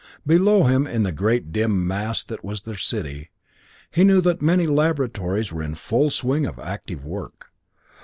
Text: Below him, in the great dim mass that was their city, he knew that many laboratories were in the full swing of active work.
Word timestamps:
Below 0.25 0.63
him, 0.63 0.87
in 0.87 1.03
the 1.03 1.11
great 1.11 1.51
dim 1.51 1.85
mass 1.85 2.23
that 2.23 2.43
was 2.43 2.63
their 2.63 2.75
city, 2.75 3.29
he 3.91 4.03
knew 4.03 4.19
that 4.21 4.41
many 4.41 4.65
laboratories 4.65 5.53
were 5.53 5.61
in 5.61 5.71
the 5.73 5.77
full 5.77 6.09
swing 6.09 6.47
of 6.47 6.57
active 6.57 7.05
work. 7.05 7.51